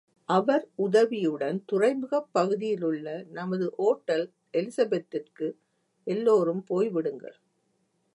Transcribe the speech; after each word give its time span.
அவர் 0.29 0.63
உதவியுடன் 0.75 1.65
துறைமுகப் 1.65 2.29
பகுதியிலுள்ள 2.31 3.05
நமது 3.29 3.73
ஒட்டல் 3.77 4.25
எலிசபெத்திற்கு 4.53 5.49
எல்லோரும் 6.07 6.63
போய் 6.63 6.89
விடுங்கள். 6.89 7.37